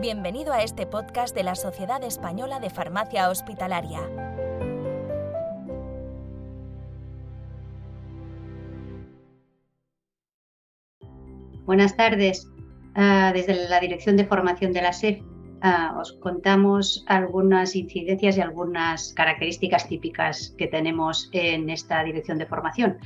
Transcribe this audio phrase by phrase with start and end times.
[0.00, 4.00] Bienvenido a este podcast de la Sociedad Española de Farmacia Hospitalaria.
[11.66, 12.48] Buenas tardes.
[12.94, 15.20] Ah, desde la Dirección de Formación de la SEF
[15.60, 22.46] ah, os contamos algunas incidencias y algunas características típicas que tenemos en esta Dirección de
[22.46, 22.96] Formación.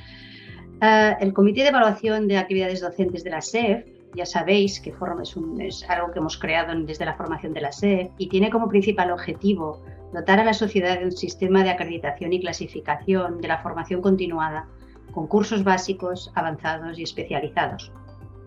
[0.80, 5.36] Ah, el Comité de Evaluación de Actividades Docentes de la SEF ya sabéis que es,
[5.58, 9.10] es, algo que hemos creado desde la formación de la SED y tiene como principal
[9.10, 9.82] objetivo
[10.12, 14.68] dotar a la sociedad de un sistema de acreditación y clasificación de la formación continuada
[15.12, 17.92] con cursos básicos, avanzados y especializados.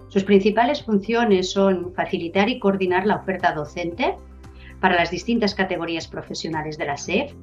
[0.07, 4.15] Sus principales funciones son facilitar y coordinar la oferta docente
[4.79, 7.33] para las distintas categorías profesionales de la SEF,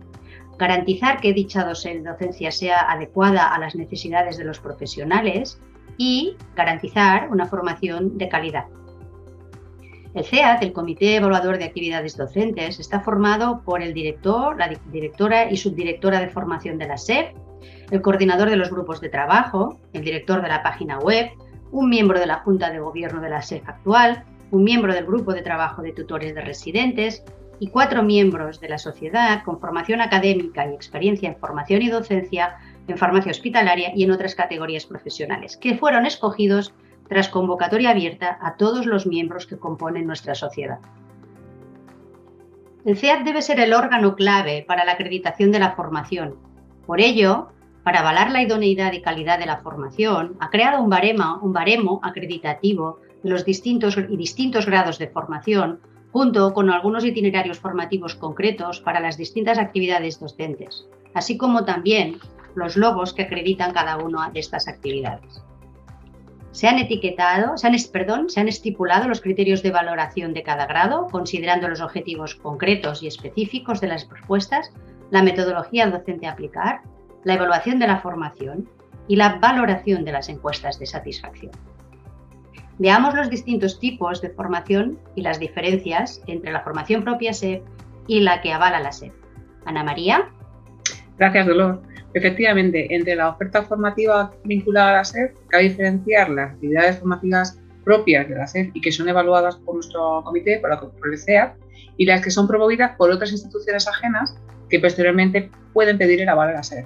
[0.59, 5.61] garantizar que dicha docencia sea adecuada a las necesidades de los profesionales
[5.97, 8.65] y garantizar una formación de calidad.
[10.15, 15.51] El CEAD, el Comité Evaluador de Actividades Docentes, está formado por el director, la directora
[15.51, 17.35] y subdirectora de formación de la SEP,
[17.91, 21.31] el coordinador de los grupos de trabajo, el director de la página web,
[21.73, 25.33] un miembro de la Junta de Gobierno de la SEP actual, un miembro del grupo
[25.33, 27.25] de trabajo de tutores de residentes
[27.61, 32.57] y cuatro miembros de la sociedad con formación académica y experiencia en formación y docencia
[32.87, 36.75] en farmacia hospitalaria y en otras categorías profesionales, que fueron escogidos
[37.09, 40.79] tras convocatoria abierta a todos los miembros que componen nuestra sociedad.
[42.85, 46.37] El CEAD debe ser el órgano clave para la acreditación de la formación.
[46.87, 47.49] Por ello,
[47.83, 52.01] para avalar la idoneidad y calidad de la formación, ha creado un baremo, un baremo
[52.03, 55.81] acreditativo de los distintos y distintos grados de formación,
[56.15, 62.21] junto con algunos itinerarios formativos concretos para las distintas actividades docentes, así como también
[62.55, 65.43] los logos que acreditan cada una de estas actividades.
[66.53, 70.67] Se han etiquetado, se han, perdón, se han estipulado los criterios de valoración de cada
[70.67, 74.71] grado, considerando los objetivos concretos y específicos de las propuestas,
[75.11, 76.83] la metodología docente a aplicar,
[77.25, 78.69] la evaluación de la formación
[79.09, 81.51] y la valoración de las encuestas de satisfacción.
[82.79, 87.63] Veamos los distintos tipos de formación y las diferencias entre la formación propia SEP
[88.09, 89.13] y la que avala la SEP.
[89.65, 90.29] Ana María.
[91.19, 91.83] Gracias, Dolor.
[92.15, 98.29] Efectivamente, entre la oferta formativa vinculada a la SED, cabe diferenciar las actividades formativas propias
[98.29, 101.57] de la SED y que son evaluadas por nuestro comité, por, la, por CEA,
[101.97, 104.37] y las que son promovidas por otras instituciones ajenas
[104.69, 106.85] que posteriormente pueden pedir el aval a la SED.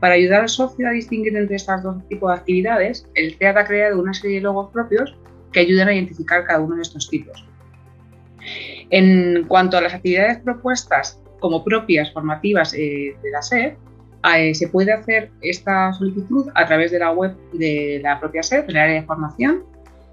[0.00, 3.64] Para ayudar al socio a distinguir entre estos dos tipos de actividades, el CEAD ha
[3.64, 5.16] creado una serie de logos propios
[5.52, 7.46] que ayudan a identificar cada uno de estos tipos.
[8.90, 13.74] En cuanto a las actividades propuestas como propias formativas eh, de la SED,
[14.36, 18.66] eh, se puede hacer esta solicitud a través de la web de la propia SED,
[18.66, 19.64] del área de formación,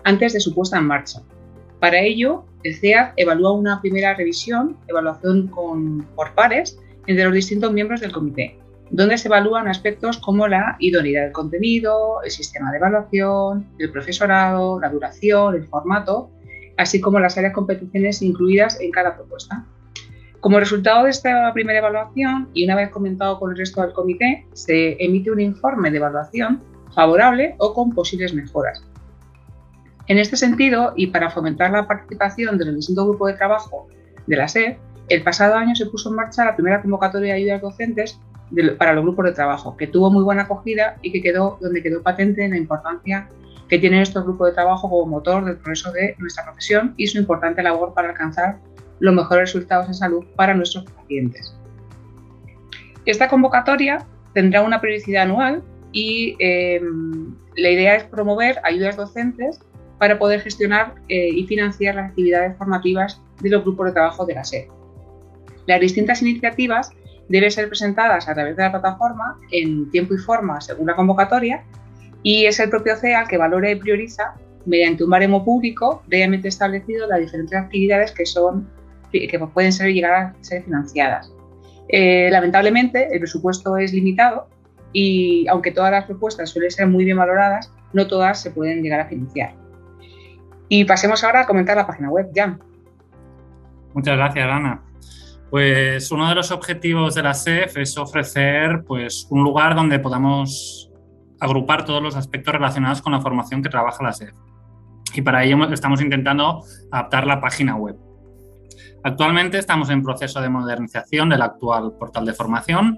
[0.06, 1.22] antes de su puesta en marcha.
[1.80, 5.50] Para ello, el CEAD evalúa una primera revisión, evaluación
[6.16, 8.58] por pares, entre los distintos miembros del comité,
[8.94, 14.80] donde se evalúan aspectos como la idoneidad del contenido, el sistema de evaluación, el profesorado,
[14.80, 16.30] la duración, el formato,
[16.78, 19.66] así como las áreas competiciones incluidas en cada propuesta.
[20.42, 24.46] Como resultado de esta primera evaluación, y una vez comentado con el resto del comité,
[24.54, 26.62] se emite un informe de evaluación
[26.94, 28.86] favorable o con posibles mejoras.
[30.06, 33.88] En este sentido, y para fomentar la participación del distinto grupo de trabajo
[34.28, 34.78] de la SED,
[35.10, 38.20] el pasado año se puso en marcha la primera convocatoria de ayudas docentes
[38.78, 42.02] para los grupos de trabajo, que tuvo muy buena acogida y que quedó donde quedó
[42.04, 43.28] patente la importancia
[43.70, 47.18] que tienen estos grupos de trabajo como motor del progreso de nuestra profesión y su
[47.18, 48.60] importante labor para alcanzar
[49.00, 51.56] los mejores resultados en salud para nuestros pacientes.
[53.06, 59.60] Esta convocatoria tendrá una periodicidad anual y em, la idea es promover ayudas docentes
[59.98, 64.36] para poder gestionar eh, y financiar las actividades formativas de los grupos de trabajo de
[64.36, 64.68] la SED.
[65.66, 66.92] Las distintas iniciativas
[67.30, 71.64] deben ser presentadas a través de la plataforma en tiempo y forma según la convocatoria
[72.22, 74.34] y es el propio CEA el que valora y prioriza
[74.66, 78.68] mediante un baremo público previamente establecido las diferentes actividades que son
[79.12, 81.32] que pueden ser, llegar a ser financiadas.
[81.90, 84.48] Eh, lamentablemente, el presupuesto es limitado
[84.92, 89.02] y aunque todas las propuestas suelen ser muy bien valoradas, no todas se pueden llegar
[89.02, 89.54] a financiar.
[90.68, 92.60] Y pasemos ahora a comentar la página web, Jan.
[93.94, 94.82] Muchas gracias, Ana.
[95.54, 100.92] Pues uno de los objetivos de la SEF es ofrecer pues, un lugar donde podamos
[101.40, 104.34] agrupar todos los aspectos relacionados con la formación que trabaja la SEF.
[105.14, 107.96] Y para ello estamos intentando adaptar la página web.
[109.04, 112.98] Actualmente estamos en proceso de modernización del actual portal de formación.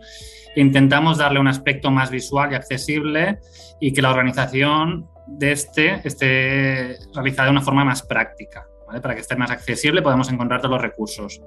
[0.55, 3.39] Intentamos darle un aspecto más visual y accesible
[3.81, 8.65] y que la organización de este esté realizada de una forma más práctica.
[8.85, 11.41] Para que esté más accesible podemos encontrar todos los recursos.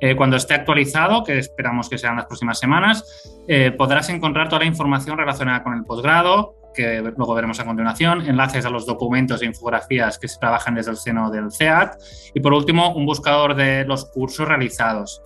[0.00, 4.60] Eh, cuando esté actualizado, que esperamos que sean las próximas semanas, eh, podrás encontrar toda
[4.60, 9.40] la información relacionada con el posgrado, que luego veremos a continuación, enlaces a los documentos
[9.40, 11.94] e infografías que se trabajan desde el seno del CEAT
[12.34, 15.22] y por último un buscador de los cursos realizados.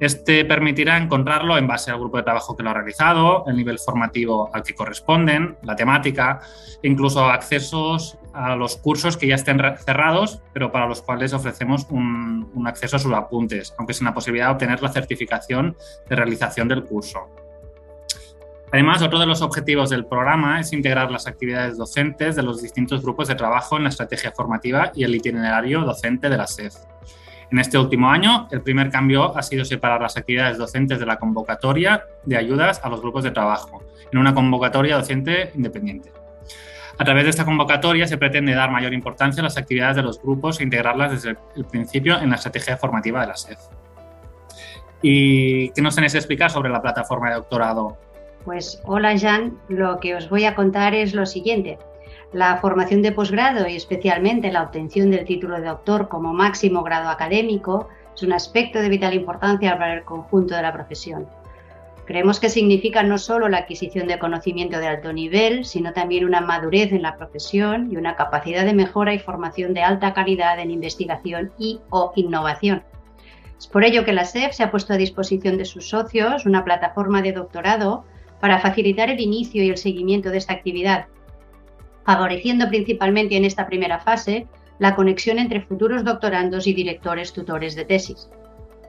[0.00, 3.78] Este permitirá encontrarlo en base al grupo de trabajo que lo ha realizado, el nivel
[3.78, 6.40] formativo al que corresponden, la temática,
[6.82, 12.64] incluso accesos a los cursos que ya estén cerrados, pero para los cuales ofrecemos un,
[12.66, 15.76] acceso a sus apuntes, aunque sin la posibilidad de obtener la certificación
[16.08, 17.28] de realización del curso.
[18.70, 23.02] Además, otro de los objetivos del programa es integrar las actividades docentes de los distintos
[23.02, 26.72] grupos de trabajo en la estrategia formativa y el itinerario docente de la SED.
[27.50, 31.18] En este último año, el primer cambio ha sido separar las actividades docentes de la
[31.18, 33.82] convocatoria de ayudas a los grupos de trabajo
[34.12, 36.12] en una convocatoria docente independiente.
[36.98, 40.20] A través de esta convocatoria se pretende dar mayor importancia a las actividades de los
[40.20, 43.56] grupos e integrarlas desde el principio en la estrategia formativa de la SED.
[45.00, 47.96] ¿Y qué nos tenéis que explicar sobre la plataforma de doctorado?
[48.44, 51.78] Pues hola Jan, lo que os voy a contar es lo siguiente.
[52.32, 57.10] La formación de posgrado y especialmente la obtención del título de doctor como máximo grado
[57.10, 61.28] académico es un aspecto de vital importancia para el conjunto de la profesión.
[62.08, 66.40] Creemos que significa no solo la adquisición de conocimiento de alto nivel, sino también una
[66.40, 70.70] madurez en la profesión y una capacidad de mejora y formación de alta calidad en
[70.70, 72.82] investigación y o innovación.
[73.58, 76.64] Es por ello que la SEF se ha puesto a disposición de sus socios una
[76.64, 78.06] plataforma de doctorado
[78.40, 81.08] para facilitar el inicio y el seguimiento de esta actividad
[82.06, 84.46] favoreciendo principalmente en esta primera fase
[84.78, 88.30] la conexión entre futuros doctorandos y directores tutores de tesis.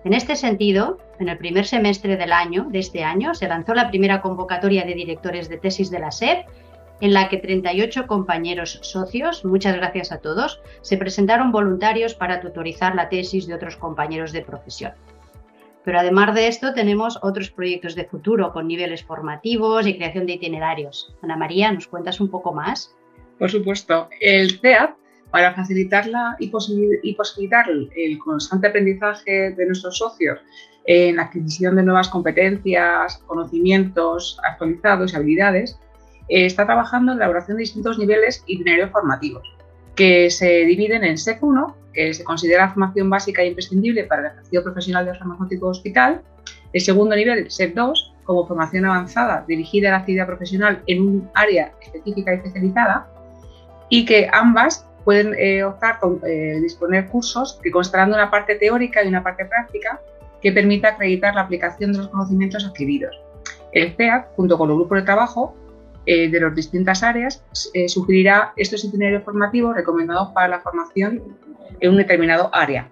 [0.06, 3.90] En este sentido, en el primer semestre del año, de este año, se lanzó la
[3.90, 6.46] primera convocatoria de directores de tesis de la SED,
[7.01, 12.96] en la que 38 compañeros socios, muchas gracias a todos, se presentaron voluntarios para tutorizar
[12.96, 14.94] la tesis de otros compañeros de profesión.
[15.84, 20.34] Pero además de esto, tenemos otros proyectos de futuro con niveles formativos y creación de
[20.34, 21.16] itinerarios.
[21.22, 22.95] Ana María, ¿nos cuentas un poco más?
[23.38, 24.95] Por supuesto, el CEAP,
[25.31, 30.40] para facilitarla y, posibilitar el constante aprendizaje de nuestros socios
[30.86, 35.80] en la adquisición de nuevas competencias, conocimientos actualizados y habilidades,
[36.30, 39.44] eh, está trabajando en la elaboración de distintos niveles itinerarios formativos,
[39.96, 44.28] que se dividen en SEC 1, que se considera formación básica e imprescindible para el
[44.31, 46.24] ejercicio profesional del farmacéutico hospital,
[46.74, 51.30] el segundo nivel, SEC 2, como formación avanzada dirigida a la actividad profesional en un
[51.36, 53.08] área específica y especializada,
[53.90, 58.56] y que ambas pueden eh, optar con eh, disponer cursos que constarán de una parte
[58.56, 60.01] teórica y una parte práctica
[60.42, 63.16] que permita acreditar la aplicación de los conocimientos adquiridos.
[63.72, 65.56] El CEAC, junto con los grupos de trabajo
[66.06, 67.44] eh, de las distintas áreas,
[67.88, 71.22] sugerirá estos itinerarios formativos recomendados para la formación
[71.80, 72.90] en un determinado área.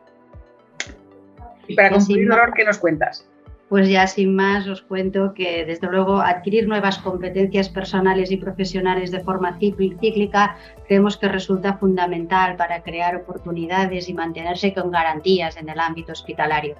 [1.67, 3.27] Y para concluir, Dolor, ¿qué nos cuentas?
[3.69, 9.11] Pues ya sin más os cuento que desde luego adquirir nuevas competencias personales y profesionales
[9.11, 15.67] de forma cíclica creemos que resulta fundamental para crear oportunidades y mantenerse con garantías en
[15.67, 16.75] el ámbito hospitalario.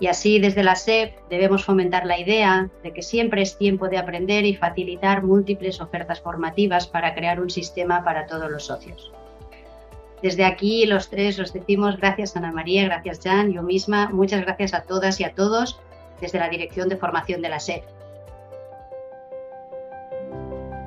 [0.00, 3.98] Y así desde la SEP debemos fomentar la idea de que siempre es tiempo de
[3.98, 9.12] aprender y facilitar múltiples ofertas formativas para crear un sistema para todos los socios.
[10.22, 14.74] Desde aquí los tres os decimos gracias Ana María, gracias Jan, yo misma, muchas gracias
[14.74, 15.80] a todas y a todos
[16.22, 17.82] desde la Dirección de Formación de la SED.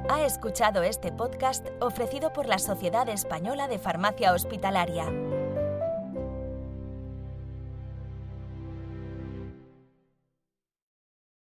[0.10, 5.12] Ha escuchado este podcast ofrecido por la Sociedad Española de Farmacia Hospitalaria.